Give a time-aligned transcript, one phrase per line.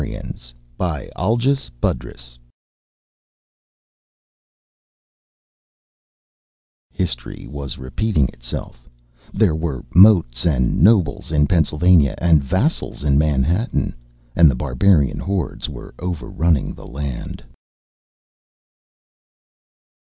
[0.03, 0.51] net
[1.15, 1.69] _History
[7.47, 8.89] was repeating itself;
[9.31, 13.93] there were moats and nobles in Pennsylvania and vassals in Manhattan
[14.35, 17.43] and the barbarian hordes were overrunning the land.